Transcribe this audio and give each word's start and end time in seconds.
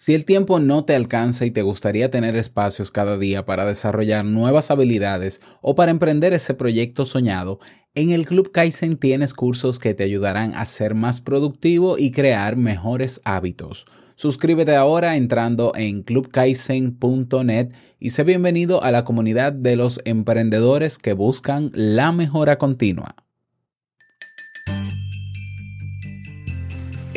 Si 0.00 0.14
el 0.14 0.24
tiempo 0.24 0.60
no 0.60 0.84
te 0.84 0.94
alcanza 0.94 1.44
y 1.44 1.50
te 1.50 1.62
gustaría 1.62 2.08
tener 2.08 2.36
espacios 2.36 2.92
cada 2.92 3.18
día 3.18 3.44
para 3.44 3.66
desarrollar 3.66 4.24
nuevas 4.24 4.70
habilidades 4.70 5.40
o 5.60 5.74
para 5.74 5.90
emprender 5.90 6.32
ese 6.32 6.54
proyecto 6.54 7.04
soñado, 7.04 7.58
en 7.96 8.12
el 8.12 8.24
Club 8.24 8.52
Kaizen 8.52 8.96
tienes 8.96 9.34
cursos 9.34 9.80
que 9.80 9.94
te 9.94 10.04
ayudarán 10.04 10.54
a 10.54 10.66
ser 10.66 10.94
más 10.94 11.20
productivo 11.20 11.98
y 11.98 12.12
crear 12.12 12.54
mejores 12.54 13.20
hábitos. 13.24 13.86
Suscríbete 14.14 14.76
ahora 14.76 15.16
entrando 15.16 15.72
en 15.74 16.04
clubkaizen.net 16.04 17.72
y 17.98 18.10
sé 18.10 18.22
bienvenido 18.22 18.84
a 18.84 18.92
la 18.92 19.04
comunidad 19.04 19.52
de 19.52 19.74
los 19.74 20.00
emprendedores 20.04 20.98
que 20.98 21.12
buscan 21.12 21.72
la 21.74 22.12
mejora 22.12 22.56
continua. 22.56 23.16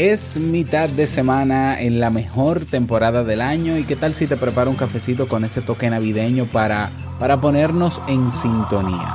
Es 0.04 0.40
mitad 0.40 0.90
de 0.90 1.06
semana 1.06 1.80
en 1.80 2.00
la 2.00 2.10
mejor 2.10 2.66
temporada 2.66 3.24
del 3.24 3.40
año 3.40 3.78
y 3.78 3.84
qué 3.84 3.96
tal 3.96 4.16
si 4.16 4.26
te 4.26 4.36
preparo 4.36 4.72
un 4.72 4.76
cafecito 4.76 5.28
con 5.28 5.46
ese 5.46 5.62
toque 5.62 5.92
navideño 5.92 6.46
para, 6.46 6.90
para 7.20 7.40
ponernos 7.40 8.02
en 8.08 8.32
sintonía. 8.32 9.14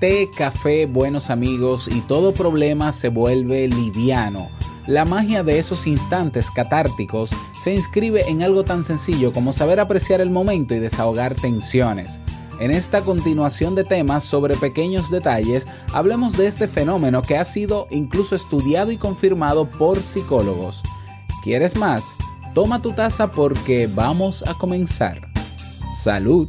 Té, 0.00 0.28
café, 0.36 0.86
buenos 0.86 1.30
amigos 1.30 1.86
y 1.86 2.00
todo 2.00 2.34
problema 2.34 2.90
se 2.90 3.10
vuelve 3.10 3.68
liviano. 3.68 4.48
La 4.88 5.04
magia 5.04 5.44
de 5.44 5.60
esos 5.60 5.86
instantes 5.86 6.50
catárticos 6.50 7.30
se 7.62 7.72
inscribe 7.72 8.28
en 8.28 8.42
algo 8.42 8.64
tan 8.64 8.82
sencillo 8.82 9.32
como 9.32 9.52
saber 9.52 9.78
apreciar 9.78 10.20
el 10.20 10.30
momento 10.30 10.74
y 10.74 10.80
desahogar 10.80 11.36
tensiones. 11.36 12.18
En 12.58 12.70
esta 12.70 13.02
continuación 13.02 13.74
de 13.74 13.84
temas 13.84 14.24
sobre 14.24 14.56
pequeños 14.56 15.10
detalles, 15.10 15.66
hablemos 15.92 16.36
de 16.36 16.46
este 16.46 16.68
fenómeno 16.68 17.22
que 17.22 17.36
ha 17.36 17.44
sido 17.44 17.86
incluso 17.90 18.34
estudiado 18.34 18.90
y 18.92 18.98
confirmado 18.98 19.66
por 19.66 20.02
psicólogos. 20.02 20.82
¿Quieres 21.42 21.76
más? 21.76 22.04
Toma 22.54 22.82
tu 22.82 22.92
taza 22.92 23.30
porque 23.30 23.88
vamos 23.92 24.44
a 24.46 24.54
comenzar. 24.54 25.18
Salud. 26.02 26.48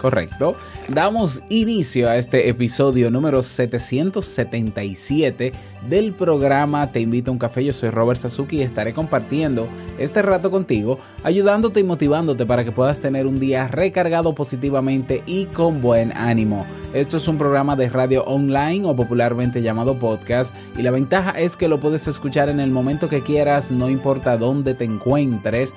Correcto. 0.00 0.56
Damos 0.88 1.42
inicio 1.48 2.08
a 2.08 2.16
este 2.16 2.48
episodio 2.48 3.10
número 3.10 3.42
777 3.42 5.52
del 5.88 6.12
programa 6.12 6.92
Te 6.92 7.00
invito 7.00 7.30
a 7.30 7.32
un 7.32 7.38
café. 7.38 7.64
Yo 7.64 7.72
soy 7.72 7.90
Robert 7.90 8.20
Sasuki 8.20 8.58
y 8.58 8.62
estaré 8.62 8.92
compartiendo 8.92 9.68
este 9.98 10.22
rato 10.22 10.50
contigo, 10.50 10.98
ayudándote 11.24 11.80
y 11.80 11.84
motivándote 11.84 12.46
para 12.46 12.64
que 12.64 12.72
puedas 12.72 13.00
tener 13.00 13.26
un 13.26 13.40
día 13.40 13.68
recargado 13.68 14.34
positivamente 14.34 15.22
y 15.26 15.46
con 15.46 15.80
buen 15.80 16.16
ánimo. 16.16 16.66
Esto 16.92 17.16
es 17.16 17.28
un 17.28 17.38
programa 17.38 17.76
de 17.76 17.88
radio 17.88 18.24
online 18.24 18.86
o 18.86 18.96
popularmente 18.96 19.62
llamado 19.62 19.98
podcast 19.98 20.54
y 20.76 20.82
la 20.82 20.90
ventaja 20.90 21.32
es 21.32 21.56
que 21.56 21.68
lo 21.68 21.80
puedes 21.80 22.06
escuchar 22.06 22.48
en 22.48 22.60
el 22.60 22.70
momento 22.70 23.08
que 23.08 23.22
quieras, 23.22 23.70
no 23.70 23.90
importa 23.90 24.38
dónde 24.38 24.74
te 24.74 24.84
encuentres 24.84 25.74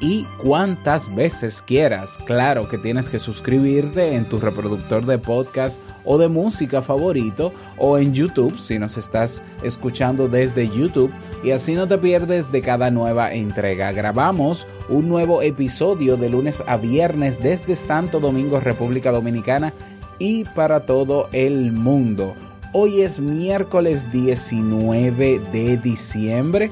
y 0.00 0.24
cuántas 0.42 1.14
veces 1.14 1.62
quieras. 1.62 2.18
Claro 2.24 2.68
que 2.68 2.78
tienes 2.78 3.08
que 3.08 3.18
suscribirte 3.18 4.14
en 4.14 4.28
tu 4.28 4.38
reproductor 4.38 5.04
de 5.04 5.18
podcast 5.18 5.80
o 6.04 6.18
de 6.18 6.28
música 6.28 6.82
favorito 6.82 7.52
o 7.76 7.98
en 7.98 8.14
YouTube 8.14 8.58
si 8.58 8.78
nos 8.78 8.96
estás 8.96 9.42
escuchando 9.62 10.28
desde 10.28 10.68
YouTube 10.68 11.12
y 11.42 11.50
así 11.50 11.74
no 11.74 11.88
te 11.88 11.98
pierdes 11.98 12.52
de 12.52 12.62
cada 12.62 12.90
nueva 12.90 13.34
entrega. 13.34 13.92
Grabamos 13.92 14.66
un 14.88 15.08
nuevo 15.08 15.42
episodio 15.42 16.16
de 16.16 16.30
lunes 16.30 16.62
a 16.66 16.76
viernes 16.76 17.40
desde 17.40 17.74
Santo 17.76 18.20
Domingo, 18.20 18.60
República 18.60 19.10
Dominicana 19.10 19.72
y 20.18 20.44
para 20.44 20.86
todo 20.86 21.28
el 21.32 21.72
mundo. 21.72 22.34
Hoy 22.72 23.00
es 23.00 23.18
miércoles 23.18 24.12
19 24.12 25.40
de 25.52 25.76
diciembre 25.78 26.70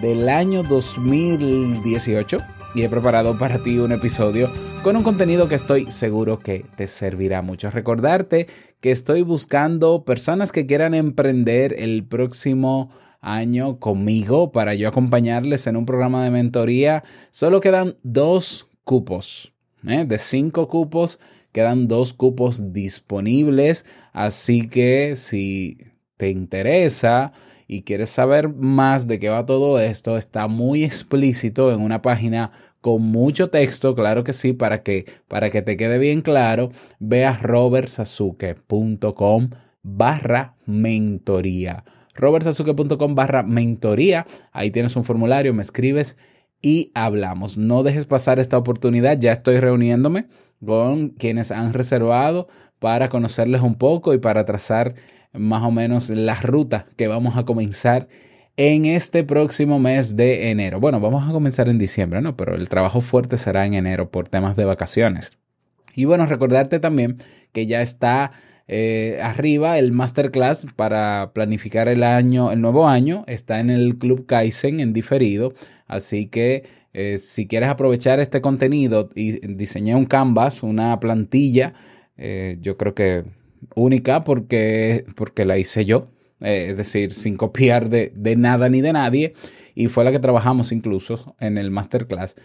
del 0.00 0.28
año 0.28 0.62
2018 0.62 2.38
y 2.74 2.82
he 2.82 2.88
preparado 2.88 3.38
para 3.38 3.58
ti 3.58 3.78
un 3.78 3.92
episodio 3.92 4.50
con 4.82 4.96
un 4.96 5.02
contenido 5.02 5.48
que 5.48 5.54
estoy 5.54 5.90
seguro 5.90 6.38
que 6.38 6.64
te 6.76 6.86
servirá 6.86 7.42
mucho. 7.42 7.70
Recordarte 7.70 8.46
que 8.80 8.90
estoy 8.90 9.22
buscando 9.22 10.04
personas 10.04 10.52
que 10.52 10.66
quieran 10.66 10.94
emprender 10.94 11.74
el 11.78 12.04
próximo 12.04 12.90
año 13.20 13.78
conmigo 13.80 14.52
para 14.52 14.74
yo 14.74 14.88
acompañarles 14.88 15.66
en 15.66 15.76
un 15.76 15.86
programa 15.86 16.22
de 16.24 16.30
mentoría. 16.30 17.02
Solo 17.30 17.60
quedan 17.60 17.96
dos 18.02 18.68
cupos. 18.84 19.52
¿eh? 19.86 20.04
De 20.04 20.18
cinco 20.18 20.68
cupos, 20.68 21.18
quedan 21.52 21.88
dos 21.88 22.12
cupos 22.12 22.72
disponibles. 22.72 23.84
Así 24.12 24.68
que 24.68 25.16
si 25.16 25.78
te 26.16 26.30
interesa 26.30 27.32
y 27.68 27.82
quieres 27.82 28.10
saber 28.10 28.48
más 28.48 29.06
de 29.06 29.20
qué 29.20 29.28
va 29.28 29.46
todo 29.46 29.78
esto, 29.78 30.16
está 30.16 30.48
muy 30.48 30.82
explícito 30.82 31.70
en 31.70 31.80
una 31.80 32.02
página 32.02 32.50
con 32.80 33.02
mucho 33.02 33.50
texto, 33.50 33.94
claro 33.94 34.24
que 34.24 34.32
sí, 34.32 34.54
para 34.54 34.82
que, 34.82 35.04
para 35.28 35.50
que 35.50 35.62
te 35.62 35.76
quede 35.76 35.98
bien 35.98 36.22
claro, 36.22 36.70
ve 36.98 37.26
a 37.26 37.36
robertsasuke.com 37.36 39.50
barra 39.82 40.56
mentoría. 40.64 41.84
robertsasuke.com 42.14 43.14
barra 43.14 43.42
mentoría, 43.42 44.26
ahí 44.52 44.70
tienes 44.70 44.96
un 44.96 45.04
formulario, 45.04 45.52
me 45.52 45.60
escribes 45.62 46.16
y 46.62 46.90
hablamos. 46.94 47.58
No 47.58 47.82
dejes 47.82 48.06
pasar 48.06 48.38
esta 48.38 48.56
oportunidad, 48.56 49.18
ya 49.18 49.32
estoy 49.32 49.60
reuniéndome 49.60 50.28
con 50.64 51.10
quienes 51.10 51.50
han 51.50 51.74
reservado 51.74 52.48
para 52.78 53.08
conocerles 53.08 53.60
un 53.60 53.74
poco 53.74 54.14
y 54.14 54.18
para 54.18 54.44
trazar 54.44 54.94
más 55.32 55.62
o 55.62 55.70
menos 55.70 56.10
la 56.10 56.34
ruta 56.34 56.86
que 56.96 57.08
vamos 57.08 57.36
a 57.36 57.44
comenzar 57.44 58.08
en 58.56 58.86
este 58.86 59.22
próximo 59.22 59.78
mes 59.78 60.16
de 60.16 60.50
enero. 60.50 60.80
Bueno, 60.80 61.00
vamos 61.00 61.28
a 61.28 61.32
comenzar 61.32 61.68
en 61.68 61.78
diciembre, 61.78 62.20
¿no? 62.20 62.36
Pero 62.36 62.56
el 62.56 62.68
trabajo 62.68 63.00
fuerte 63.00 63.36
será 63.36 63.64
en 63.64 63.74
enero 63.74 64.10
por 64.10 64.28
temas 64.28 64.56
de 64.56 64.64
vacaciones. 64.64 65.38
Y 65.94 66.06
bueno, 66.06 66.26
recordarte 66.26 66.80
también 66.80 67.18
que 67.52 67.66
ya 67.66 67.82
está 67.82 68.32
eh, 68.66 69.18
arriba 69.22 69.78
el 69.78 69.92
masterclass 69.92 70.66
para 70.76 71.32
planificar 71.32 71.88
el 71.88 72.02
año, 72.02 72.50
el 72.50 72.60
nuevo 72.60 72.88
año. 72.88 73.24
Está 73.26 73.60
en 73.60 73.70
el 73.70 73.96
Club 73.96 74.26
Kaizen 74.26 74.80
en 74.80 74.92
diferido. 74.92 75.54
Así 75.86 76.26
que 76.26 76.64
eh, 76.92 77.18
si 77.18 77.46
quieres 77.46 77.68
aprovechar 77.68 78.18
este 78.20 78.40
contenido 78.40 79.08
y 79.14 79.38
diseñé 79.54 79.94
un 79.94 80.06
canvas, 80.06 80.62
una 80.62 80.98
plantilla, 81.00 81.74
eh, 82.16 82.58
yo 82.60 82.76
creo 82.76 82.94
que 82.94 83.24
única 83.74 84.24
porque, 84.24 85.04
porque 85.16 85.44
la 85.44 85.58
hice 85.58 85.84
yo, 85.84 86.08
eh, 86.40 86.68
es 86.70 86.76
decir, 86.76 87.12
sin 87.12 87.36
copiar 87.36 87.88
de, 87.88 88.12
de, 88.14 88.36
nada 88.36 88.68
ni 88.68 88.80
de 88.80 88.92
nadie, 88.92 89.34
y 89.74 89.88
fue 89.88 90.04
la 90.04 90.12
que 90.12 90.18
trabajamos 90.18 90.72
incluso 90.72 91.36
en 91.40 91.58
el 91.58 91.70
masterclass. 91.70 92.36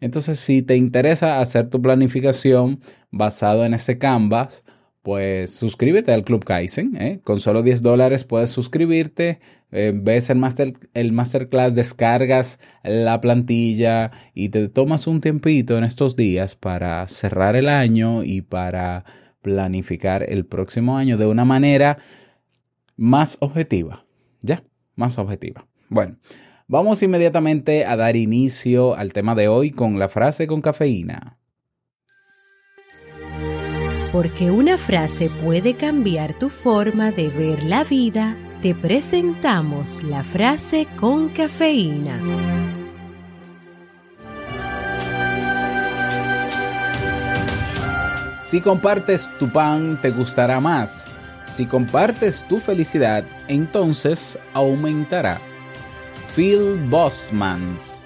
Entonces, 0.00 0.38
si 0.38 0.62
te 0.62 0.76
interesa 0.76 1.40
hacer 1.40 1.70
tu 1.70 1.80
planificación 1.80 2.80
basado 3.10 3.64
en 3.64 3.74
ese 3.74 3.98
canvas 3.98 4.64
pues 5.06 5.54
suscríbete 5.54 6.12
al 6.12 6.24
Club 6.24 6.44
Kaizen. 6.44 7.00
¿eh? 7.00 7.20
Con 7.22 7.38
solo 7.38 7.62
10 7.62 7.80
dólares 7.80 8.24
puedes 8.24 8.50
suscribirte, 8.50 9.38
eh, 9.70 9.92
ves 9.94 10.30
el, 10.30 10.38
master, 10.38 10.72
el 10.94 11.12
masterclass, 11.12 11.76
descargas 11.76 12.58
la 12.82 13.20
plantilla 13.20 14.10
y 14.34 14.48
te 14.48 14.66
tomas 14.66 15.06
un 15.06 15.20
tiempito 15.20 15.78
en 15.78 15.84
estos 15.84 16.16
días 16.16 16.56
para 16.56 17.06
cerrar 17.06 17.54
el 17.54 17.68
año 17.68 18.24
y 18.24 18.40
para 18.40 19.04
planificar 19.46 20.24
el 20.28 20.44
próximo 20.44 20.98
año 20.98 21.16
de 21.16 21.26
una 21.26 21.44
manera 21.44 21.98
más 22.96 23.38
objetiva. 23.38 24.04
¿Ya? 24.42 24.64
Más 24.96 25.18
objetiva. 25.18 25.68
Bueno, 25.88 26.16
vamos 26.66 27.00
inmediatamente 27.04 27.84
a 27.86 27.94
dar 27.94 28.16
inicio 28.16 28.96
al 28.96 29.12
tema 29.12 29.36
de 29.36 29.46
hoy 29.46 29.70
con 29.70 30.00
la 30.00 30.08
frase 30.08 30.48
con 30.48 30.60
cafeína. 30.60 31.38
Porque 34.10 34.50
una 34.50 34.78
frase 34.78 35.30
puede 35.44 35.74
cambiar 35.74 36.36
tu 36.36 36.50
forma 36.50 37.12
de 37.12 37.28
ver 37.28 37.62
la 37.62 37.84
vida, 37.84 38.36
te 38.62 38.74
presentamos 38.74 40.02
la 40.02 40.24
frase 40.24 40.88
con 40.96 41.28
cafeína. 41.28 42.75
Si 48.46 48.60
compartes 48.60 49.28
tu 49.40 49.50
pan, 49.50 50.00
te 50.00 50.12
gustará 50.12 50.60
más. 50.60 51.04
Si 51.42 51.66
compartes 51.66 52.46
tu 52.46 52.58
felicidad, 52.58 53.24
entonces 53.48 54.38
aumentará. 54.52 55.40
Phil 56.32 56.78
Bosmans. 56.88 57.98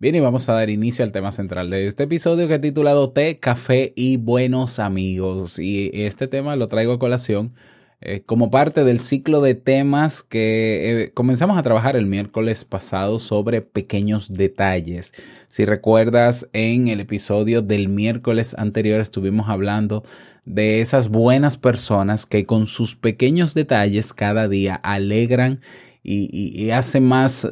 Bien, 0.00 0.16
y 0.16 0.18
vamos 0.18 0.48
a 0.48 0.54
dar 0.54 0.70
inicio 0.70 1.04
al 1.04 1.12
tema 1.12 1.30
central 1.30 1.70
de 1.70 1.86
este 1.86 2.02
episodio 2.02 2.48
que 2.48 2.54
he 2.54 2.58
titulado 2.58 3.12
Té, 3.12 3.38
Café 3.38 3.92
y 3.94 4.16
Buenos 4.16 4.80
Amigos. 4.80 5.60
Y 5.60 5.92
este 5.92 6.26
tema 6.26 6.56
lo 6.56 6.66
traigo 6.66 6.94
a 6.94 6.98
colación 6.98 7.54
eh, 8.02 8.22
como 8.26 8.50
parte 8.50 8.84
del 8.84 9.00
ciclo 9.00 9.40
de 9.40 9.54
temas 9.54 10.22
que 10.22 11.04
eh, 11.04 11.10
comenzamos 11.14 11.56
a 11.56 11.62
trabajar 11.62 11.96
el 11.96 12.06
miércoles 12.06 12.64
pasado 12.64 13.18
sobre 13.18 13.62
pequeños 13.62 14.32
detalles. 14.34 15.12
Si 15.48 15.64
recuerdas, 15.64 16.48
en 16.52 16.88
el 16.88 17.00
episodio 17.00 17.62
del 17.62 17.88
miércoles 17.88 18.54
anterior 18.58 19.00
estuvimos 19.00 19.48
hablando 19.48 20.04
de 20.44 20.80
esas 20.80 21.08
buenas 21.08 21.56
personas 21.56 22.26
que 22.26 22.44
con 22.44 22.66
sus 22.66 22.96
pequeños 22.96 23.54
detalles 23.54 24.12
cada 24.12 24.46
día 24.46 24.74
alegran 24.74 25.60
y, 26.02 26.28
y- 26.32 26.70
hacen 26.70 27.04
más, 27.08 27.48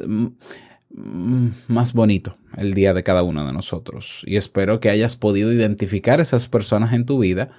mm, 0.89 1.47
más 1.67 1.91
bonito 1.93 2.37
el 2.55 2.73
día 2.73 2.93
de 2.93 3.03
cada 3.03 3.23
uno 3.23 3.45
de 3.45 3.51
nosotros. 3.51 4.21
Y 4.25 4.37
espero 4.37 4.79
que 4.79 4.89
hayas 4.89 5.17
podido 5.17 5.51
identificar 5.51 6.21
esas 6.21 6.47
personas 6.47 6.93
en 6.93 7.05
tu 7.05 7.19
vida 7.19 7.49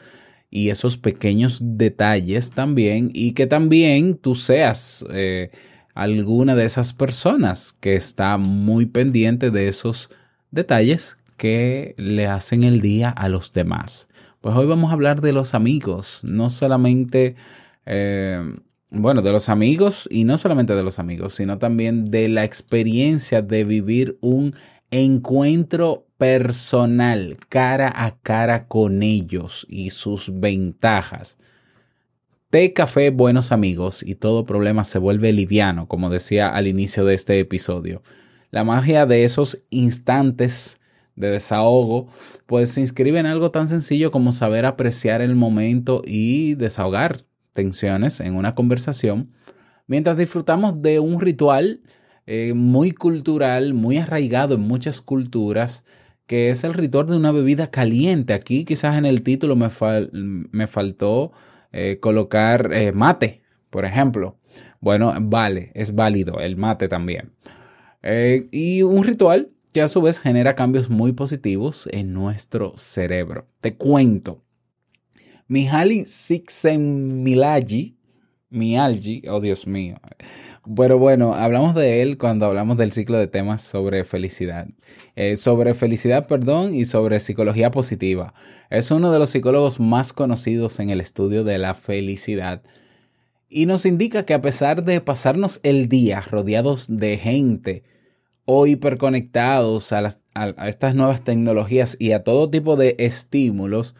y 0.50 0.70
esos 0.70 0.96
pequeños 0.96 1.60
detalles 1.60 2.52
también 2.52 3.10
y 3.12 3.32
que 3.32 3.46
también 3.46 4.16
tú 4.16 4.34
seas 4.34 5.04
eh, 5.12 5.50
alguna 5.94 6.54
de 6.54 6.64
esas 6.64 6.92
personas 6.92 7.74
que 7.80 7.96
está 7.96 8.36
muy 8.36 8.86
pendiente 8.86 9.50
de 9.50 9.68
esos 9.68 10.10
detalles 10.50 11.16
que 11.36 11.94
le 11.98 12.26
hacen 12.26 12.64
el 12.64 12.80
día 12.80 13.10
a 13.10 13.28
los 13.28 13.52
demás. 13.52 14.08
Pues 14.40 14.54
hoy 14.54 14.66
vamos 14.66 14.90
a 14.90 14.94
hablar 14.94 15.20
de 15.20 15.32
los 15.32 15.54
amigos, 15.54 16.20
no 16.22 16.50
solamente, 16.50 17.34
eh, 17.84 18.54
bueno, 18.90 19.22
de 19.22 19.32
los 19.32 19.48
amigos 19.48 20.08
y 20.10 20.24
no 20.24 20.38
solamente 20.38 20.74
de 20.74 20.82
los 20.82 20.98
amigos, 20.98 21.34
sino 21.34 21.58
también 21.58 22.04
de 22.10 22.28
la 22.28 22.44
experiencia 22.44 23.42
de 23.42 23.64
vivir 23.64 24.18
un 24.20 24.54
encuentro 24.90 26.06
personal, 26.18 27.38
cara 27.48 27.92
a 27.94 28.18
cara 28.18 28.66
con 28.68 29.02
ellos 29.02 29.66
y 29.68 29.90
sus 29.90 30.38
ventajas. 30.40 31.36
Té, 32.50 32.72
café, 32.72 33.10
buenos 33.10 33.52
amigos 33.52 34.02
y 34.02 34.14
todo 34.14 34.46
problema 34.46 34.84
se 34.84 34.98
vuelve 34.98 35.32
liviano, 35.32 35.88
como 35.88 36.10
decía 36.10 36.48
al 36.48 36.66
inicio 36.66 37.04
de 37.04 37.14
este 37.14 37.38
episodio. 37.38 38.02
La 38.50 38.64
magia 38.64 39.04
de 39.04 39.24
esos 39.24 39.64
instantes 39.68 40.80
de 41.16 41.30
desahogo, 41.30 42.08
pues 42.46 42.70
se 42.70 42.80
inscribe 42.80 43.18
en 43.18 43.26
algo 43.26 43.50
tan 43.50 43.66
sencillo 43.66 44.10
como 44.10 44.32
saber 44.32 44.64
apreciar 44.64 45.22
el 45.22 45.34
momento 45.34 46.02
y 46.06 46.54
desahogar 46.54 47.24
tensiones 47.52 48.20
en 48.20 48.36
una 48.36 48.54
conversación, 48.54 49.32
mientras 49.86 50.16
disfrutamos 50.16 50.82
de 50.82 51.00
un 51.00 51.20
ritual 51.20 51.80
eh, 52.26 52.52
muy 52.54 52.92
cultural, 52.92 53.74
muy 53.74 53.98
arraigado 53.98 54.54
en 54.56 54.62
muchas 54.62 55.00
culturas, 55.00 55.84
que 56.26 56.50
es 56.50 56.64
el 56.64 56.74
ritual 56.74 57.06
de 57.06 57.16
una 57.16 57.32
bebida 57.32 57.70
caliente. 57.70 58.32
Aquí 58.34 58.64
quizás 58.64 58.96
en 58.98 59.06
el 59.06 59.22
título 59.22 59.56
me, 59.56 59.66
fal- 59.66 60.10
me 60.12 60.66
faltó 60.66 61.32
eh, 61.72 61.98
colocar 62.00 62.72
eh, 62.72 62.92
mate, 62.92 63.42
por 63.70 63.84
ejemplo. 63.84 64.38
Bueno, 64.80 65.14
vale, 65.20 65.70
es 65.74 65.94
válido 65.94 66.40
el 66.40 66.56
mate 66.56 66.88
también. 66.88 67.32
Y 68.52 68.82
un 68.82 69.02
ritual 69.04 69.50
que 69.72 69.82
a 69.82 69.88
su 69.88 70.00
vez 70.00 70.20
genera 70.20 70.54
cambios 70.54 70.90
muy 70.90 71.12
positivos 71.12 71.88
en 71.92 72.12
nuestro 72.12 72.72
cerebro. 72.76 73.48
Te 73.60 73.74
cuento. 73.74 74.42
Mihaly 75.48 76.04
Csikszentmihalyi, 76.04 77.95
Mialgi, 78.50 79.22
oh 79.28 79.40
Dios 79.40 79.66
mío. 79.66 79.96
Pero 80.76 80.98
bueno, 80.98 81.34
hablamos 81.34 81.74
de 81.74 82.02
él 82.02 82.18
cuando 82.18 82.46
hablamos 82.46 82.76
del 82.76 82.92
ciclo 82.92 83.18
de 83.18 83.26
temas 83.26 83.62
sobre 83.62 84.04
felicidad. 84.04 84.68
Eh, 85.16 85.36
sobre 85.36 85.74
felicidad, 85.74 86.26
perdón, 86.26 86.74
y 86.74 86.84
sobre 86.84 87.20
psicología 87.20 87.70
positiva. 87.70 88.34
Es 88.70 88.90
uno 88.90 89.12
de 89.12 89.18
los 89.18 89.30
psicólogos 89.30 89.80
más 89.80 90.12
conocidos 90.12 90.80
en 90.80 90.90
el 90.90 91.00
estudio 91.00 91.44
de 91.44 91.58
la 91.58 91.74
felicidad. 91.74 92.62
Y 93.48 93.66
nos 93.66 93.86
indica 93.86 94.24
que 94.24 94.34
a 94.34 94.42
pesar 94.42 94.84
de 94.84 95.00
pasarnos 95.00 95.60
el 95.62 95.88
día 95.88 96.20
rodeados 96.20 96.86
de 96.88 97.16
gente 97.16 97.84
o 98.44 98.66
hiperconectados 98.66 99.92
a 99.92 100.18
estas 100.68 100.94
nuevas 100.94 101.22
tecnologías 101.22 101.96
y 101.98 102.12
a 102.12 102.22
todo 102.22 102.50
tipo 102.50 102.76
de 102.76 102.96
estímulos, 102.98 103.96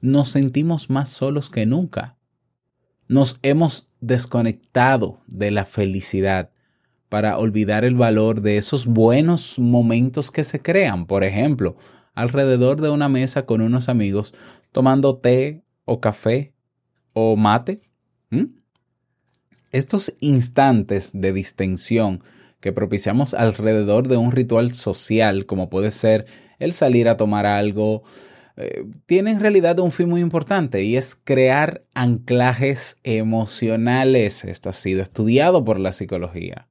nos 0.00 0.30
sentimos 0.30 0.88
más 0.88 1.10
solos 1.10 1.50
que 1.50 1.66
nunca. 1.66 2.16
Nos 3.08 3.38
hemos 3.42 3.89
desconectado 4.00 5.20
de 5.26 5.50
la 5.50 5.64
felicidad 5.64 6.50
para 7.08 7.38
olvidar 7.38 7.84
el 7.84 7.96
valor 7.96 8.40
de 8.40 8.56
esos 8.56 8.86
buenos 8.86 9.58
momentos 9.58 10.30
que 10.30 10.44
se 10.44 10.60
crean. 10.60 11.06
Por 11.06 11.24
ejemplo, 11.24 11.76
alrededor 12.14 12.80
de 12.80 12.90
una 12.90 13.08
mesa 13.08 13.46
con 13.46 13.60
unos 13.60 13.88
amigos 13.88 14.34
tomando 14.72 15.18
té 15.18 15.62
o 15.84 16.00
café 16.00 16.54
o 17.12 17.36
mate. 17.36 17.80
Estos 19.72 20.14
instantes 20.20 21.10
de 21.12 21.32
distensión 21.32 22.22
que 22.60 22.72
propiciamos 22.72 23.34
alrededor 23.34 24.08
de 24.08 24.16
un 24.16 24.32
ritual 24.32 24.74
social, 24.74 25.46
como 25.46 25.70
puede 25.70 25.90
ser 25.90 26.26
el 26.58 26.72
salir 26.72 27.08
a 27.08 27.16
tomar 27.16 27.46
algo, 27.46 28.02
eh, 28.60 28.84
tiene 29.06 29.30
en 29.30 29.40
realidad 29.40 29.78
un 29.78 29.92
fin 29.92 30.08
muy 30.08 30.20
importante 30.20 30.82
y 30.82 30.96
es 30.96 31.16
crear 31.16 31.84
anclajes 31.94 32.98
emocionales. 33.02 34.44
Esto 34.44 34.68
ha 34.68 34.72
sido 34.72 35.02
estudiado 35.02 35.64
por 35.64 35.78
la 35.78 35.92
psicología. 35.92 36.68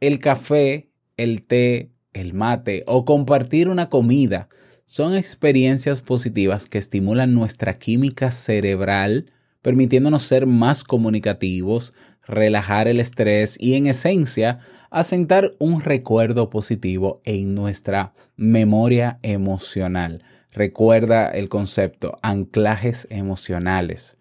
El 0.00 0.18
café, 0.18 0.90
el 1.16 1.42
té, 1.42 1.92
el 2.12 2.34
mate 2.34 2.84
o 2.86 3.04
compartir 3.04 3.68
una 3.68 3.88
comida 3.88 4.48
son 4.84 5.14
experiencias 5.14 6.00
positivas 6.00 6.66
que 6.68 6.78
estimulan 6.78 7.34
nuestra 7.34 7.78
química 7.78 8.30
cerebral, 8.30 9.32
permitiéndonos 9.62 10.22
ser 10.22 10.46
más 10.46 10.84
comunicativos, 10.84 11.92
relajar 12.26 12.88
el 12.88 13.00
estrés 13.00 13.56
y 13.60 13.74
en 13.74 13.86
esencia 13.86 14.60
asentar 14.90 15.54
un 15.58 15.80
recuerdo 15.80 16.50
positivo 16.50 17.20
en 17.24 17.54
nuestra 17.54 18.14
memoria 18.36 19.18
emocional. 19.22 20.22
Recuerda 20.56 21.28
el 21.28 21.50
concepto, 21.50 22.18
anclajes 22.22 23.06
emocionales. 23.10 24.16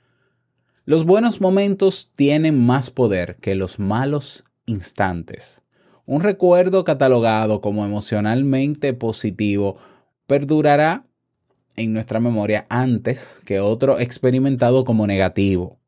Los 0.84 1.06
buenos 1.06 1.40
momentos 1.40 2.12
tienen 2.14 2.66
más 2.66 2.92
poder 2.92 3.38
que 3.38 3.56
los 3.56 3.80
malos 3.80 4.44
instantes. 4.66 5.64
Un 6.06 6.22
recuerdo 6.24 6.84
catalogado 6.84 7.62
como 7.62 7.86
emocionalmente 7.86 8.94
positivo 8.94 9.78
perdurará 10.28 11.06
en 11.78 11.94
nuestra 11.94 12.20
memoria 12.20 12.66
antes 12.68 13.40
que 13.46 13.62
otro 13.62 13.98
experimentado 14.02 14.84
como 14.84 15.08
negativo. 15.08 15.80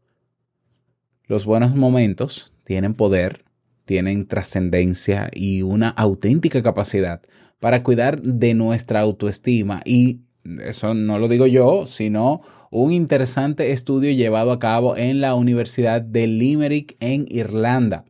Los 1.26 1.44
buenos 1.44 1.76
momentos 1.76 2.54
tienen 2.64 2.94
poder, 2.94 3.44
tienen 3.84 4.26
trascendencia 4.26 5.30
y 5.34 5.62
una 5.64 5.90
auténtica 5.90 6.64
capacidad 6.64 7.22
para 7.60 7.84
cuidar 7.84 8.22
de 8.22 8.54
nuestra 8.54 9.02
autoestima 9.02 9.82
y 9.84 10.22
eso 10.64 10.94
no 10.94 11.20
lo 11.20 11.28
digo 11.28 11.48
yo, 11.48 11.86
sino 11.86 12.42
un 12.72 12.92
interesante 12.92 13.72
estudio 13.72 14.12
llevado 14.12 14.52
a 14.52 14.60
cabo 14.60 14.96
en 14.98 15.22
la 15.22 15.36
Universidad 15.36 16.02
de 16.02 16.28
Limerick 16.28 16.96
en 17.00 17.26
Irlanda. 17.30 18.06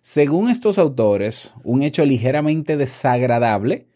Según 0.00 0.50
estos 0.50 0.78
autores, 0.78 1.54
un 1.62 1.82
hecho 1.82 2.04
ligeramente 2.04 2.76
desagradable 2.76 3.86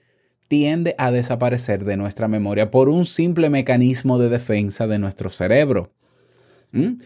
tiende 0.48 0.94
a 0.98 1.10
desaparecer 1.10 1.84
de 1.84 1.96
nuestra 1.96 2.28
memoria 2.28 2.70
por 2.70 2.88
un 2.88 3.06
simple 3.06 3.50
mecanismo 3.50 4.18
de 4.18 4.28
defensa 4.28 4.86
de 4.86 4.98
nuestro 4.98 5.30
cerebro. 5.30 5.92
¿Mm? 6.70 6.98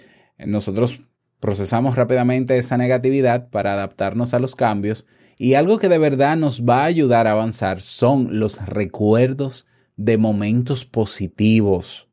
Nosotros 0.47 1.01
procesamos 1.39 1.97
rápidamente 1.97 2.59
esa 2.59 2.77
negatividad 2.77 3.49
para 3.49 3.73
adaptarnos 3.73 4.35
a 4.35 4.39
los 4.39 4.55
cambios 4.57 5.07
y 5.39 5.55
algo 5.55 5.79
que 5.79 5.89
de 5.89 5.97
verdad 5.97 6.37
nos 6.37 6.63
va 6.63 6.83
a 6.83 6.87
ayudar 6.87 7.27
a 7.27 7.33
avanzar 7.33 7.81
son 7.81 8.39
los 8.39 8.65
recuerdos 8.67 9.67
de 10.01 10.17
momentos 10.17 10.87
positivos. 10.87 12.09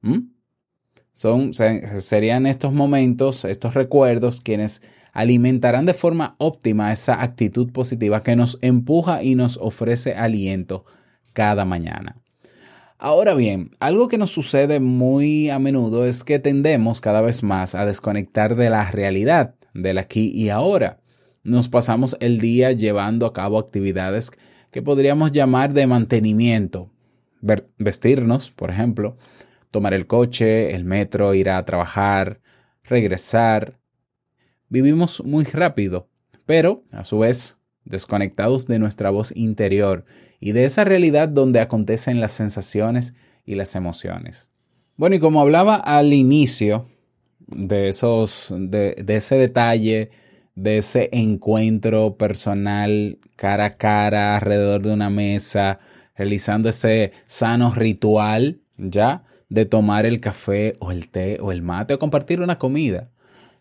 ¿Mm? 0.00 0.30
Son, 1.12 1.52
serían 1.54 2.46
estos 2.46 2.72
momentos, 2.72 3.44
estos 3.44 3.74
recuerdos, 3.74 4.40
quienes 4.40 4.82
alimentarán 5.12 5.86
de 5.86 5.94
forma 5.94 6.34
óptima 6.38 6.90
esa 6.90 7.22
actitud 7.22 7.70
positiva 7.70 8.24
que 8.24 8.34
nos 8.34 8.58
empuja 8.62 9.22
y 9.22 9.36
nos 9.36 9.58
ofrece 9.58 10.14
aliento 10.14 10.84
cada 11.32 11.64
mañana. 11.64 12.16
Ahora 12.98 13.34
bien, 13.34 13.70
algo 13.78 14.08
que 14.08 14.18
nos 14.18 14.30
sucede 14.30 14.80
muy 14.80 15.50
a 15.50 15.60
menudo 15.60 16.06
es 16.06 16.24
que 16.24 16.40
tendemos 16.40 17.00
cada 17.00 17.20
vez 17.20 17.44
más 17.44 17.76
a 17.76 17.86
desconectar 17.86 18.56
de 18.56 18.70
la 18.70 18.90
realidad, 18.90 19.54
del 19.72 19.98
aquí 19.98 20.32
y 20.34 20.48
ahora. 20.48 20.98
Nos 21.44 21.68
pasamos 21.68 22.16
el 22.18 22.40
día 22.40 22.72
llevando 22.72 23.24
a 23.24 23.32
cabo 23.32 23.58
actividades 23.58 24.32
que 24.72 24.82
podríamos 24.82 25.30
llamar 25.30 25.72
de 25.72 25.86
mantenimiento. 25.86 26.90
Vestirnos, 27.40 28.50
por 28.50 28.70
ejemplo, 28.70 29.16
tomar 29.70 29.94
el 29.94 30.06
coche, 30.06 30.74
el 30.74 30.84
metro, 30.84 31.34
ir 31.34 31.50
a 31.50 31.64
trabajar, 31.64 32.40
regresar, 32.84 33.78
vivimos 34.68 35.22
muy 35.24 35.44
rápido, 35.44 36.08
pero 36.46 36.84
a 36.92 37.04
su 37.04 37.20
vez 37.20 37.58
desconectados 37.84 38.66
de 38.66 38.78
nuestra 38.78 39.10
voz 39.10 39.32
interior 39.34 40.04
y 40.38 40.52
de 40.52 40.64
esa 40.64 40.84
realidad 40.84 41.28
donde 41.28 41.60
acontecen 41.60 42.20
las 42.20 42.32
sensaciones 42.32 43.14
y 43.44 43.54
las 43.54 43.74
emociones. 43.74 44.50
Bueno, 44.96 45.16
y 45.16 45.18
como 45.18 45.40
hablaba 45.40 45.76
al 45.76 46.12
inicio 46.12 46.86
de 47.46 47.88
esos, 47.88 48.52
de, 48.56 49.04
ese 49.08 49.36
detalle, 49.36 50.10
de 50.54 50.78
ese 50.78 51.08
encuentro 51.12 52.16
personal 52.16 53.18
cara 53.36 53.64
a 53.64 53.76
cara 53.76 54.36
alrededor 54.36 54.82
de 54.82 54.92
una 54.92 55.10
mesa, 55.10 55.80
realizando 56.20 56.68
ese 56.68 57.12
sano 57.24 57.72
ritual, 57.72 58.60
ya, 58.76 59.24
de 59.48 59.64
tomar 59.64 60.04
el 60.04 60.20
café 60.20 60.76
o 60.78 60.92
el 60.92 61.08
té 61.08 61.38
o 61.40 61.50
el 61.50 61.62
mate 61.62 61.94
o 61.94 61.98
compartir 61.98 62.42
una 62.42 62.58
comida. 62.58 63.08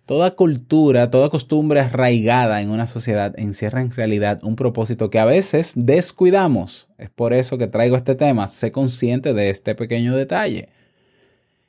Toda 0.05 0.35
cultura, 0.35 1.09
toda 1.09 1.29
costumbre 1.29 1.79
arraigada 1.79 2.61
en 2.61 2.69
una 2.69 2.85
sociedad 2.85 3.33
encierra 3.39 3.81
en 3.81 3.91
realidad 3.91 4.41
un 4.43 4.57
propósito 4.57 5.09
que 5.09 5.19
a 5.19 5.25
veces 5.25 5.71
descuidamos. 5.77 6.89
Es 6.97 7.09
por 7.09 7.31
eso 7.31 7.57
que 7.57 7.67
traigo 7.67 7.95
este 7.95 8.15
tema, 8.15 8.45
sé 8.47 8.73
consciente 8.73 9.33
de 9.33 9.51
este 9.51 9.73
pequeño 9.73 10.13
detalle. 10.13 10.67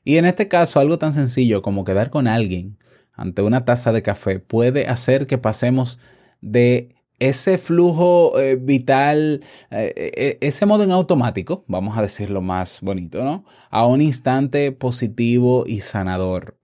Y 0.03 0.17
en 0.17 0.25
este 0.25 0.49
caso, 0.49 0.81
algo 0.81 0.99
tan 0.99 1.13
sencillo 1.13 1.63
como 1.63 1.85
quedar 1.85 2.11
con 2.11 2.27
alguien 2.27 2.79
ante 3.13 3.43
una 3.43 3.65
taza 3.65 3.93
de 3.93 4.03
café 4.03 4.41
puede 4.41 4.89
hacer 4.89 5.29
que 5.29 5.39
pasemos 5.39 6.01
de 6.41 6.97
ese 7.21 7.59
flujo 7.59 8.41
eh, 8.41 8.57
vital, 8.57 9.43
eh, 9.71 9.93
eh, 9.95 10.39
ese 10.41 10.67
modo 10.67 10.83
en 10.83 10.91
automático, 10.91 11.65
vamos 11.69 11.97
a 11.97 12.03
decirlo 12.03 12.41
más 12.41 12.81
bonito, 12.81 13.23
¿no? 13.23 13.45
A 13.71 13.87
un 13.87 14.01
instante 14.01 14.73
positivo 14.73 15.65
y 15.67 15.81
sanador. 15.81 16.57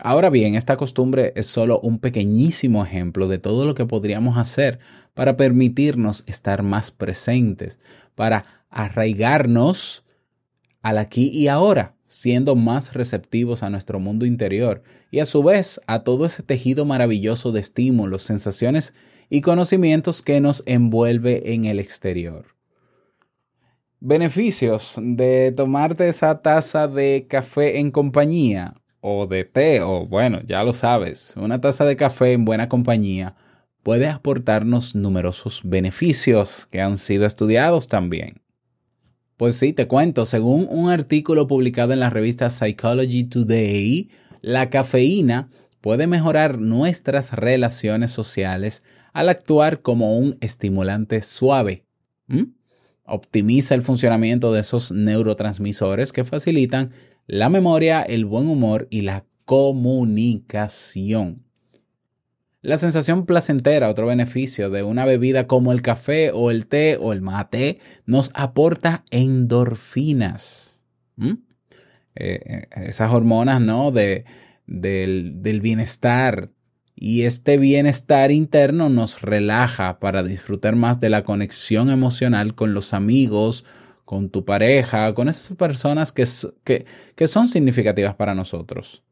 Ahora 0.00 0.30
bien, 0.30 0.54
esta 0.54 0.76
costumbre 0.76 1.32
es 1.36 1.46
solo 1.46 1.80
un 1.80 1.98
pequeñísimo 1.98 2.84
ejemplo 2.84 3.28
de 3.28 3.38
todo 3.38 3.66
lo 3.66 3.74
que 3.74 3.86
podríamos 3.86 4.38
hacer 4.38 4.78
para 5.14 5.36
permitirnos 5.36 6.22
estar 6.26 6.62
más 6.62 6.90
presentes, 6.90 7.80
para 8.14 8.66
arraigarnos 8.70 10.04
al 10.82 10.98
aquí 10.98 11.28
y 11.32 11.48
ahora, 11.48 11.96
siendo 12.06 12.54
más 12.54 12.94
receptivos 12.94 13.62
a 13.64 13.70
nuestro 13.70 13.98
mundo 13.98 14.26
interior 14.26 14.82
y 15.10 15.18
a 15.18 15.24
su 15.24 15.42
vez 15.42 15.80
a 15.86 16.04
todo 16.04 16.26
ese 16.26 16.42
tejido 16.42 16.84
maravilloso 16.84 17.50
de 17.50 17.60
estímulos, 17.60 18.22
sensaciones 18.22 18.94
y 19.28 19.40
conocimientos 19.40 20.22
que 20.22 20.40
nos 20.40 20.62
envuelve 20.66 21.52
en 21.54 21.64
el 21.64 21.80
exterior. 21.80 22.46
Beneficios 24.00 24.94
de 25.00 25.52
tomarte 25.56 26.08
esa 26.08 26.42
taza 26.42 26.86
de 26.86 27.26
café 27.28 27.80
en 27.80 27.90
compañía 27.90 28.74
o 29.00 29.26
de 29.26 29.44
té, 29.44 29.80
o 29.82 30.06
bueno, 30.06 30.40
ya 30.44 30.62
lo 30.62 30.72
sabes, 30.72 31.34
una 31.36 31.60
taza 31.60 31.84
de 31.84 31.96
café 31.96 32.32
en 32.32 32.44
buena 32.44 32.68
compañía 32.68 33.36
puede 33.82 34.08
aportarnos 34.08 34.96
numerosos 34.96 35.60
beneficios 35.62 36.66
que 36.72 36.80
han 36.80 36.98
sido 36.98 37.24
estudiados 37.24 37.88
también. 37.88 38.42
Pues 39.36 39.56
sí, 39.56 39.72
te 39.72 39.86
cuento, 39.86 40.26
según 40.26 40.66
un 40.68 40.90
artículo 40.90 41.46
publicado 41.46 41.92
en 41.92 42.00
la 42.00 42.10
revista 42.10 42.50
Psychology 42.50 43.24
Today, 43.24 44.10
la 44.40 44.70
cafeína 44.70 45.50
puede 45.80 46.06
mejorar 46.06 46.58
nuestras 46.58 47.32
relaciones 47.32 48.10
sociales 48.10 48.82
al 49.16 49.30
actuar 49.30 49.80
como 49.80 50.18
un 50.18 50.36
estimulante 50.42 51.22
suave. 51.22 51.86
Optimiza 53.04 53.74
el 53.74 53.80
funcionamiento 53.80 54.52
de 54.52 54.60
esos 54.60 54.92
neurotransmisores 54.92 56.12
que 56.12 56.26
facilitan 56.26 56.92
la 57.26 57.48
memoria, 57.48 58.02
el 58.02 58.26
buen 58.26 58.46
humor 58.46 58.88
y 58.90 59.00
la 59.00 59.24
comunicación. 59.46 61.46
La 62.60 62.76
sensación 62.76 63.24
placentera, 63.24 63.88
otro 63.88 64.06
beneficio 64.06 64.68
de 64.68 64.82
una 64.82 65.06
bebida 65.06 65.46
como 65.46 65.72
el 65.72 65.80
café 65.80 66.30
o 66.34 66.50
el 66.50 66.66
té 66.66 66.98
o 67.00 67.14
el 67.14 67.22
mate, 67.22 67.78
nos 68.04 68.30
aporta 68.34 69.02
endorfinas. 69.10 70.84
Eh, 71.18 71.38
eh, 72.16 72.68
esas 72.84 73.10
hormonas, 73.10 73.62
¿no? 73.62 73.92
De, 73.92 74.26
del, 74.66 75.42
del 75.42 75.62
bienestar. 75.62 76.50
Y 76.98 77.22
este 77.22 77.58
bienestar 77.58 78.32
interno 78.32 78.88
nos 78.88 79.20
relaja 79.20 80.00
para 80.00 80.22
disfrutar 80.22 80.76
más 80.76 80.98
de 80.98 81.10
la 81.10 81.24
conexión 81.24 81.90
emocional 81.90 82.54
con 82.54 82.72
los 82.72 82.94
amigos, 82.94 83.66
con 84.06 84.30
tu 84.30 84.46
pareja, 84.46 85.12
con 85.14 85.28
esas 85.28 85.54
personas 85.58 86.10
que, 86.10 86.24
que, 87.14 87.26
son 87.26 87.48
significativas 87.48 88.14
para 88.14 88.34
nosotros. 88.34 89.02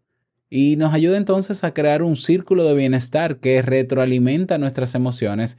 Y 0.49 0.77
nos 0.77 0.95
ayuda 0.95 1.19
entonces 1.19 1.63
a 1.63 1.75
crear 1.75 2.03
un 2.03 2.17
círculo 2.17 2.65
de 2.65 2.75
bienestar 2.75 3.39
que 3.39 3.61
retroalimenta 3.61 4.57
nuestras 4.57 4.95
emociones 4.95 5.59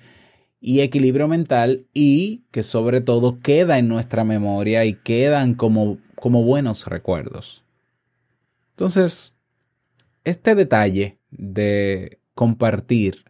y 0.59 0.79
equilibrio 0.79 1.27
mental 1.27 1.85
y 1.93 2.43
que 2.49 2.63
sobre 2.63 3.01
todo 3.01 3.39
queda 3.39 3.77
en 3.77 3.87
nuestra 3.87 4.23
memoria 4.23 4.83
y 4.85 4.95
quedan 4.95 5.53
como, 5.53 5.99
como 6.15 6.43
buenos 6.43 6.87
recuerdos. 6.87 7.63
Entonces, 8.71 9.33
este 10.23 10.55
detalle 10.55 11.19
de 11.37 12.19
compartir 12.33 13.25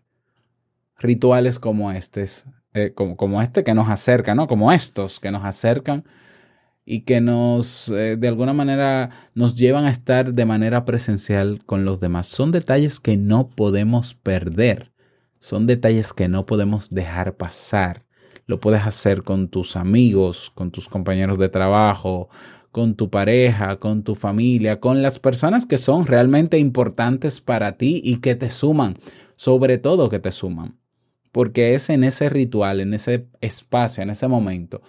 rituales 0.98 1.60
como 1.60 1.92
estos 1.92 2.46
eh, 2.78 2.94
como, 2.94 3.42
este 3.42 3.64
que 3.64 3.74
nos 3.74 3.88
acerca, 3.88 4.36
¿no? 4.36 4.48
Como 4.48 4.70
estos 4.74 5.22
que 5.22 5.32
nos 5.32 5.46
acercan 5.46 6.04
y 6.84 7.06
que 7.06 7.22
nos, 7.22 7.88
eh, 7.88 8.18
de 8.18 8.28
alguna 8.28 8.52
manera, 8.52 9.12
nos 9.34 9.56
llevan 9.56 9.86
a 9.86 9.92
estar 9.92 10.34
de 10.34 10.46
manera 10.46 10.84
presencial 10.84 11.64
con 11.66 11.86
los 11.86 12.02
demás. 12.02 12.28
Son 12.28 12.52
detalles 12.52 13.00
que 13.00 13.16
no 13.16 13.48
podemos 13.48 14.14
perder. 14.14 14.92
Son 15.40 15.68
detalles 15.68 16.12
que 16.12 16.28
no 16.28 16.46
podemos 16.46 16.90
dejar 16.90 17.38
pasar. 17.38 18.04
Lo 18.46 18.60
puedes 18.60 18.86
hacer 18.86 19.24
con 19.24 19.48
tus 19.48 19.78
amigos, 19.78 20.52
con 20.54 20.72
tus 20.72 20.90
compañeros 20.90 21.40
de 21.40 21.48
trabajo, 21.48 22.28
con 22.76 22.96
tu 22.96 23.10
pareja, 23.10 23.78
con 23.78 24.04
tu 24.04 24.16
familia, 24.16 24.82
con 24.82 25.02
las 25.02 25.18
personas 25.18 25.66
que 25.66 25.78
son 25.78 26.06
realmente 26.06 26.60
importantes 26.60 27.40
para 27.40 27.78
ti 27.78 28.02
y 28.04 28.18
que 28.18 28.36
te 28.36 28.50
suman, 28.50 28.98
sobre 29.38 29.78
todo 29.78 30.10
que 30.10 30.20
te 30.20 30.34
suman 30.34 30.76
porque 31.32 31.74
es 31.74 31.90
en 31.90 32.06
ese 32.06 32.30
ritual, 32.30 32.80
en 32.82 32.94
ese 32.94 33.28
espacio, 33.42 34.02
en 34.02 34.10
ese 34.10 34.26
momento, 34.30 34.82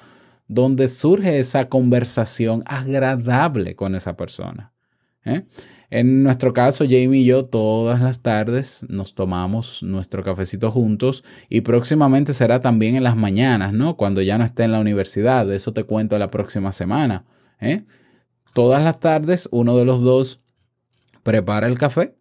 donde 0.46 0.86
surge 0.86 1.40
esa 1.40 1.68
conversación 1.68 2.62
agradable 2.66 3.74
con 3.74 3.96
esa 3.96 4.16
persona. 4.16 4.72
¿eh? 5.24 5.42
En 5.90 6.22
nuestro 6.22 6.52
caso, 6.52 6.84
Jamie 6.84 7.22
y 7.22 7.24
yo 7.24 7.46
todas 7.46 8.00
las 8.00 8.22
tardes 8.22 8.86
nos 8.88 9.16
tomamos 9.16 9.82
nuestro 9.82 10.22
cafecito 10.22 10.70
juntos 10.70 11.24
y 11.48 11.62
próximamente 11.62 12.32
será 12.32 12.60
también 12.60 12.94
en 12.94 13.02
las 13.02 13.16
mañanas, 13.16 13.72
¿no? 13.72 13.96
Cuando 13.96 14.22
ya 14.22 14.38
no 14.38 14.44
esté 14.44 14.62
en 14.62 14.72
la 14.72 14.78
universidad. 14.78 15.46
De 15.46 15.56
eso 15.56 15.72
te 15.72 15.82
cuento 15.82 16.16
la 16.16 16.30
próxima 16.30 16.70
semana. 16.70 17.24
¿Eh? 17.60 17.84
Todas 18.54 18.82
las 18.82 19.00
tardes 19.00 19.48
uno 19.52 19.76
de 19.76 19.84
los 19.84 20.00
dos 20.02 20.40
prepara 21.22 21.66
el 21.66 21.78
café 21.78 22.16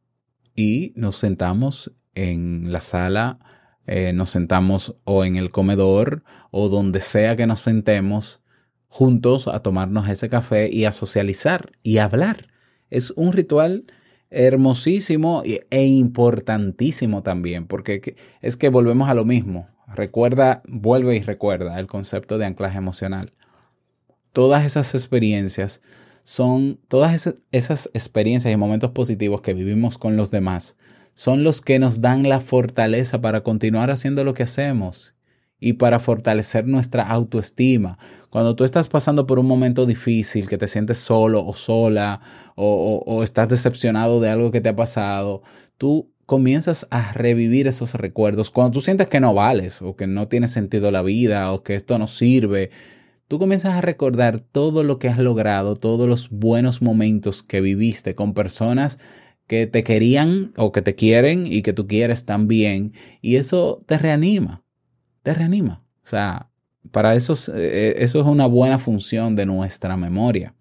y 0.56 0.94
nos 0.96 1.16
sentamos 1.18 1.92
en 2.14 2.72
la 2.72 2.82
sala 2.82 3.40
eh, 3.88 4.14
nos 4.14 4.32
sentamos 4.32 4.96
o 5.04 5.26
en 5.26 5.36
el 5.36 5.52
comedor 5.52 6.24
o 6.50 6.70
donde 6.70 7.00
sea 7.02 7.36
que 7.36 7.46
nos 7.46 7.60
sentemos 7.60 8.42
juntos 8.88 9.48
a 9.48 9.60
tomarnos 9.60 10.10
ese 10.10 10.28
café 10.28 10.70
y 10.72 10.86
a 10.86 10.92
socializar 10.92 11.72
y 11.84 12.00
hablar. 12.00 12.48
Es 12.90 13.12
un 13.12 13.32
ritual 13.32 13.86
hermosísimo 14.32 15.44
e 15.46 15.86
importantísimo 15.86 17.22
también, 17.22 17.68
porque 17.68 18.02
que- 18.02 18.16
es 18.42 18.58
que 18.58 18.70
volvemos 18.70 19.08
a 19.10 19.14
lo 19.14 19.26
mismo. 19.26 19.68
Recuerda, 19.94 20.64
vuelve 20.68 21.16
y 21.16 21.20
recuerda 21.22 21.80
el 21.80 21.88
concepto 21.88 22.38
de 22.38 22.46
anclaje 22.46 22.78
emocional. 22.78 23.34
Todas 24.36 24.66
esas 24.66 24.94
experiencias 24.96 25.82
son, 26.24 26.78
todas 26.90 27.14
esa- 27.16 27.36
esas 27.54 27.90
experiencias 27.94 28.54
y 28.54 28.58
momentos 28.58 28.92
positivos 28.92 29.40
que 29.40 29.54
vivimos 29.54 29.98
con 29.98 30.18
los 30.18 30.30
demás, 30.30 30.76
son 31.14 31.46
los 31.46 31.62
que 31.62 31.80
nos 31.80 32.02
dan 32.02 32.28
la 32.28 32.42
fortaleza 32.42 33.22
para 33.22 33.44
continuar 33.44 33.92
haciendo 33.92 34.26
lo 34.26 34.34
que 34.34 34.44
hacemos 34.44 35.16
y 35.58 35.72
para 35.74 36.00
fortalecer 36.02 36.68
nuestra 36.68 37.04
autoestima. 37.04 37.98
Cuando 38.30 38.58
tú 38.58 38.66
estás 38.66 38.90
pasando 38.90 39.26
por 39.26 39.40
un 39.40 39.46
momento 39.48 39.86
difícil, 39.86 40.50
que 40.50 40.58
te 40.58 40.68
sientes 40.68 40.98
solo 40.98 41.46
o 41.46 41.54
sola, 41.54 42.20
o, 42.58 42.66
o- 43.06 43.16
o 43.16 43.24
estás 43.24 43.48
decepcionado 43.48 44.20
de 44.20 44.30
algo 44.32 44.52
que 44.52 44.60
te 44.60 44.68
ha 44.68 44.76
pasado, 44.76 45.44
tú 45.78 46.12
comienzas 46.26 46.88
a 46.90 47.14
revivir 47.14 47.68
esos 47.68 47.94
recuerdos. 47.94 48.52
Cuando 48.52 48.72
tú 48.72 48.82
sientes 48.82 49.08
que 49.08 49.22
no 49.22 49.34
vales, 49.34 49.82
o 49.82 49.96
que 49.96 50.08
no 50.08 50.28
tiene 50.28 50.50
sentido 50.50 50.92
la 50.92 51.04
vida, 51.04 51.54
o 51.54 51.64
que 51.64 51.76
esto 51.76 51.98
no 52.00 52.08
sirve, 52.08 52.72
tú 53.28 53.40
comienzas 53.40 53.74
a 53.74 53.82
recordar 53.82 54.40
todo 54.40 54.84
lo 54.84 55.00
que 55.00 55.08
has 55.10 55.20
logrado, 55.20 55.76
todos 55.76 56.08
los 56.08 56.30
buenos 56.30 56.82
momentos 56.82 57.44
que 57.44 57.62
viviste 57.62 58.16
con 58.16 58.34
personas 58.34 59.00
que 59.48 59.68
te 59.68 59.84
querían 59.84 60.54
o 60.58 60.72
que 60.72 60.82
te 60.82 60.96
quieren 60.96 61.46
y 61.48 61.62
que 61.62 61.74
tú 61.74 61.88
quieres 61.88 62.26
también, 62.26 62.94
y 63.22 63.36
eso 63.36 63.84
te 63.86 63.98
reanima 63.98 64.64
te 65.24 65.34
reanima. 65.34 65.84
O 66.04 66.08
sea, 66.08 66.50
para 66.92 67.16
eso, 67.16 67.34
es- 67.34 67.50
eh, 67.54 67.96
eso 67.98 68.20
es 68.22 68.28
una 68.28 68.46
buena 68.46 68.78
función 68.78 69.36
de 69.36 69.46
nuestra 69.48 69.98
memoria. 69.98 70.54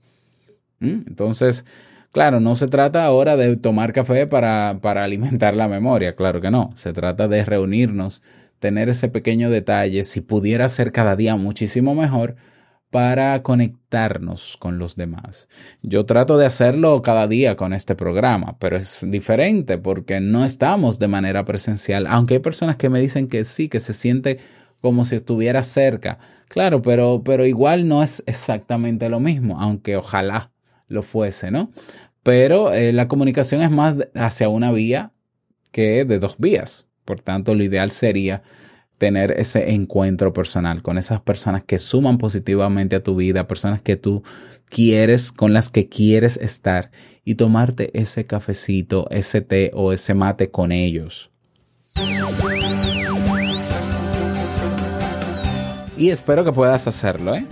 ¿Mm? 0.81 1.03
Entonces, 1.07 1.65
claro, 2.13 2.41
no 2.41 2.57
se 2.57 2.69
trata 2.69 3.05
ahora 3.05 3.37
de 3.37 3.57
tomar 3.57 3.93
café 3.93 4.27
para, 4.27 4.79
para 4.83 5.05
alimentar 5.05 5.55
la 5.55 5.69
memoria, 5.69 6.17
claro 6.17 6.41
que 6.41 6.51
no. 6.51 6.71
Se 6.75 6.93
trata 6.93 7.29
de 7.29 7.45
reunirnos, 7.45 8.23
tener 8.59 8.89
ese 8.89 9.09
pequeño 9.09 9.51
detalle, 9.51 10.05
si 10.05 10.21
pudiera 10.23 10.69
ser 10.69 10.93
cada 10.93 11.17
día 11.17 11.37
muchísimo 11.37 11.95
mejor, 11.95 12.37
para 12.95 13.43
conectarnos 13.43 14.57
con 14.57 14.79
los 14.79 14.95
demás. 14.95 15.49
Yo 15.83 16.07
trato 16.07 16.39
de 16.39 16.47
hacerlo 16.47 17.03
cada 17.03 17.27
día 17.27 17.57
con 17.57 17.73
este 17.73 17.97
programa, 17.97 18.57
pero 18.61 18.77
es 18.77 19.05
diferente 19.09 19.79
porque 19.79 20.21
no 20.21 20.45
estamos 20.45 21.01
de 21.01 21.09
manera 21.09 21.45
presencial, 21.45 22.07
aunque 22.07 22.35
hay 22.35 22.41
personas 22.41 22.77
que 22.77 22.91
me 22.91 23.01
dicen 23.01 23.27
que 23.27 23.45
sí, 23.45 23.69
que 23.69 23.81
se 23.81 23.95
siente 23.95 24.39
como 24.81 25.05
si 25.07 25.17
estuviera 25.17 25.65
cerca. 25.65 26.21
Claro, 26.47 26.83
pero, 26.83 27.23
pero 27.25 27.45
igual 27.47 27.89
no 27.89 28.01
es 28.01 28.23
exactamente 28.27 29.09
lo 29.09 29.19
mismo, 29.19 29.61
aunque 29.61 29.97
ojalá 29.97 30.53
lo 30.87 31.03
fuese, 31.03 31.51
¿no? 31.51 31.73
Pero 32.23 32.73
eh, 32.73 32.93
la 32.93 33.09
comunicación 33.09 33.61
es 33.63 33.73
más 33.73 33.97
hacia 34.15 34.49
una 34.49 34.71
vía 34.71 35.11
que 35.73 36.05
de 36.05 36.21
dos 36.21 36.37
vías. 36.39 36.87
Por 37.05 37.21
tanto, 37.21 37.57
lo 37.57 37.65
ideal 37.65 37.91
sería 37.91 38.45
tener 39.05 39.33
ese 39.33 39.75
encuentro 39.75 40.33
personal 40.33 40.81
con 40.81 40.97
esas 40.97 41.21
personas 41.21 41.63
que 41.63 41.79
suman 41.79 42.17
positivamente 42.17 42.97
a 42.97 43.03
tu 43.03 43.17
vida, 43.17 43.47
personas 43.47 43.83
que 43.83 43.97
tú 43.97 44.23
quieres, 44.71 45.31
con 45.31 45.53
las 45.53 45.69
que 45.69 45.91
quieres 45.91 46.39
estar 46.39 46.91
y 47.23 47.35
tomarte 47.35 47.91
ese 48.01 48.25
cafecito, 48.25 49.07
ese 49.11 49.43
té 49.43 49.71
o 49.75 49.93
ese 49.93 50.15
mate 50.15 50.51
con 50.51 50.73
ellos. 50.73 51.31
Y 55.99 56.09
espero 56.09 56.43
que 56.43 56.53
puedas 56.53 56.87
hacerlo, 56.87 57.35
¿eh? 57.35 57.45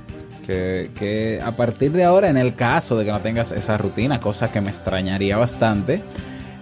Que, 0.46 0.88
que 0.98 1.38
a 1.44 1.54
partir 1.54 1.92
de 1.92 2.04
ahora, 2.04 2.30
en 2.30 2.38
el 2.38 2.54
caso 2.54 2.96
de 2.96 3.04
que 3.04 3.12
no 3.12 3.20
tengas 3.20 3.52
esa 3.52 3.76
rutina, 3.76 4.20
cosa 4.20 4.50
que 4.50 4.62
me 4.62 4.70
extrañaría 4.70 5.36
bastante, 5.36 6.00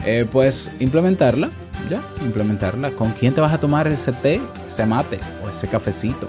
eh, 0.05 0.27
pues 0.33 0.73
implementarla, 0.81 1.49
ya, 1.91 2.03
implementarla. 2.25 2.93
¿Con 2.93 3.13
quién 3.13 3.35
te 3.35 3.41
vas 3.41 3.53
a 3.53 3.59
tomar 3.59 3.87
ese 3.89 4.13
té, 4.13 4.41
ese 4.67 4.87
mate 4.87 5.19
o 5.45 5.49
ese 5.49 5.69
cafecito? 5.69 6.29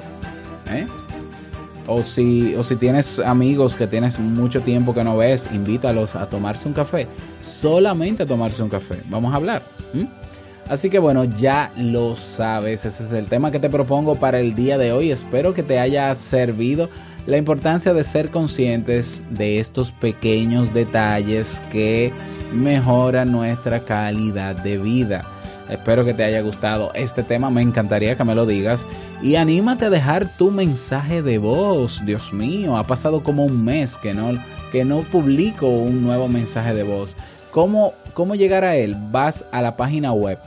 ¿Eh? 0.70 0.86
O 1.88 2.03
si, 2.03 2.56
o 2.56 2.63
si 2.63 2.75
tienes 2.75 3.20
amigos 3.20 3.75
que 3.75 3.88
tienes 3.88 4.20
mucho 4.20 4.62
tiempo 4.62 4.94
que 4.94 5.03
no 5.03 5.18
ves, 5.18 5.50
invítalos 5.53 6.15
a 6.15 6.27
tomarse 6.27 6.68
un 6.68 6.74
café. 6.74 7.08
Solamente 7.39 8.24
a 8.24 8.25
tomarse 8.25 8.62
un 8.62 8.70
café. 8.70 9.01
Vamos 9.10 9.34
a 9.34 9.38
hablar. 9.38 9.62
Así 10.70 10.89
que 10.89 11.00
bueno, 11.00 11.25
ya 11.25 11.72
lo 11.77 12.15
sabes. 12.15 12.86
Ese 12.86 13.03
es 13.03 13.13
el 13.13 13.25
tema 13.25 13.51
que 13.51 13.60
te 13.60 13.70
propongo 13.70 14.15
para 14.15 14.39
el 14.39 14.56
día 14.56 14.78
de 14.78 14.93
hoy. 14.93 15.12
Espero 15.12 15.54
que 15.54 15.63
te 15.63 15.80
haya 15.80 16.13
servido 16.15 16.89
la 17.26 17.38
importancia 17.38 17.93
de 17.93 18.04
ser 18.04 18.30
conscientes 18.30 19.21
de 19.30 19.60
estos 19.60 19.91
pequeños 19.91 20.74
detalles 20.74 21.63
que 21.71 22.12
mejoran 22.54 23.32
nuestra 23.32 23.82
calidad 23.82 24.56
de 24.56 24.78
vida. 24.78 25.21
Espero 25.71 26.03
que 26.03 26.13
te 26.13 26.23
haya 26.23 26.41
gustado 26.41 26.91
este 26.93 27.23
tema, 27.23 27.49
me 27.49 27.62
encantaría 27.62 28.17
que 28.17 28.23
me 28.25 28.36
lo 28.36 28.45
digas 28.45 28.86
y 29.23 29.36
anímate 29.36 29.86
a 29.86 29.89
dejar 29.89 30.27
tu 30.38 30.51
mensaje 30.51 31.21
de 31.21 31.38
voz. 31.38 32.05
Dios 32.05 32.34
mío, 32.34 32.77
ha 32.77 32.84
pasado 32.84 33.23
como 33.23 33.45
un 33.45 33.63
mes 33.63 33.97
que 33.97 34.13
no, 34.13 34.34
que 34.71 34.84
no 34.84 34.99
publico 34.99 35.67
un 35.69 36.03
nuevo 36.03 36.27
mensaje 36.27 36.73
de 36.73 36.84
voz. 36.84 37.15
¿Cómo, 37.51 37.93
¿Cómo 38.13 38.36
llegar 38.36 38.65
a 38.65 38.75
él? 38.75 38.95
Vas 39.12 39.45
a 39.51 39.62
la 39.62 39.77
página 39.77 40.12
web 40.12 40.38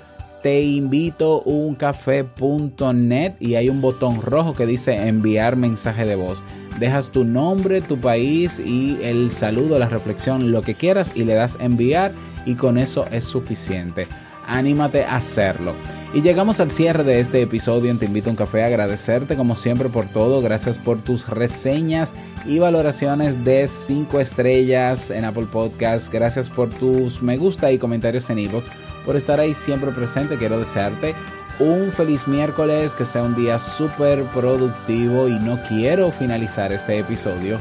te 0.44 0.60
invito 0.60 1.40
uncafe.net 1.46 3.32
y 3.40 3.54
hay 3.54 3.70
un 3.70 3.80
botón 3.80 4.20
rojo 4.20 4.54
que 4.54 4.66
dice 4.66 5.08
enviar 5.08 5.56
mensaje 5.56 6.04
de 6.04 6.16
voz. 6.16 6.44
Dejas 6.78 7.10
tu 7.10 7.24
nombre, 7.24 7.80
tu 7.80 7.98
país 7.98 8.58
y 8.58 8.98
el 9.00 9.32
saludo, 9.32 9.78
la 9.78 9.88
reflexión, 9.88 10.52
lo 10.52 10.60
que 10.60 10.74
quieras 10.74 11.12
y 11.14 11.24
le 11.24 11.32
das 11.32 11.56
enviar 11.60 12.12
y 12.44 12.56
con 12.56 12.76
eso 12.76 13.06
es 13.10 13.24
suficiente. 13.24 14.06
Anímate 14.46 15.04
a 15.04 15.16
hacerlo. 15.16 15.74
Y 16.12 16.22
llegamos 16.22 16.61
al 16.61 16.70
cierre 16.70 17.02
de 17.02 17.18
este 17.18 17.42
episodio 17.42 17.90
en 17.90 17.98
Te 17.98 18.07
invito 18.07 18.28
a 18.28 18.33
un 18.33 18.37
café. 18.37 18.62
Agradecerte 18.62 19.37
como 19.37 19.57
siempre 19.57 19.88
por 19.88 20.07
todo. 20.07 20.40
Gracias 20.40 20.78
por 20.78 20.98
tus 20.98 21.28
reseñas 21.28 22.14
y 22.46 22.61
valoraciones 22.61 23.44
de 23.44 23.66
5 23.66 24.20
estrellas 24.20 25.11
en 25.11 25.24
Apple 25.24 25.46
Podcast. 25.50 26.12
Gracias 26.12 26.48
por 26.48 26.70
tus 26.70 27.20
me 27.20 27.37
gusta 27.37 27.72
y 27.72 27.78
comentarios 27.78 28.30
en 28.30 28.38
iVoox. 28.38 28.70
Por 29.04 29.16
estar 29.16 29.40
ahí 29.40 29.54
siempre 29.54 29.90
presente. 29.90 30.38
Quiero 30.38 30.59
desearte 30.59 31.14
un 31.59 31.92
feliz 31.92 32.26
miércoles, 32.26 32.94
que 32.94 33.04
sea 33.04 33.22
un 33.22 33.35
día 33.35 33.59
súper 33.59 34.24
productivo 34.24 35.28
y 35.28 35.38
no 35.38 35.61
quiero 35.68 36.11
finalizar 36.12 36.72
este 36.72 36.98
episodio 36.98 37.61